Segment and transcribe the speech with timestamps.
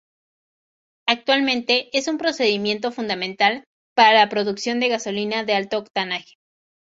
[1.07, 3.65] Actualmente es un procedimiento fundamental
[3.95, 6.39] para la producción de gasolina de alto octanaje.